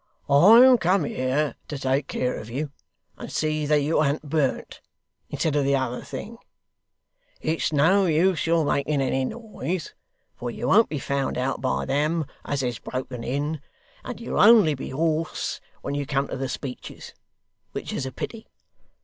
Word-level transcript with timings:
I'm 0.27 0.79
come 0.79 1.03
here 1.03 1.53
to 1.67 1.77
take 1.77 2.07
care 2.07 2.33
of 2.35 2.49
you, 2.49 2.71
and 3.19 3.31
see 3.31 3.67
that 3.67 3.81
you 3.81 4.01
an't 4.01 4.27
burnt, 4.31 4.81
instead 5.29 5.55
of 5.55 5.63
the 5.63 5.75
other 5.75 6.01
thing. 6.01 6.39
It's 7.39 7.71
no 7.71 8.07
use 8.07 8.47
your 8.47 8.65
making 8.65 8.99
any 8.99 9.25
noise, 9.25 9.93
for 10.35 10.49
you 10.49 10.67
won't 10.69 10.89
be 10.89 10.97
found 10.97 11.37
out 11.37 11.61
by 11.61 11.85
them 11.85 12.25
as 12.43 12.61
has 12.61 12.79
broken 12.79 13.23
in, 13.23 13.61
and 14.03 14.19
you'll 14.19 14.39
only 14.39 14.73
be 14.73 14.89
hoarse 14.89 15.61
when 15.83 15.93
you 15.93 16.07
come 16.07 16.27
to 16.29 16.35
the 16.37 16.49
speeches, 16.49 17.13
which 17.73 17.93
is 17.93 18.07
a 18.07 18.11
pity. 18.11 18.47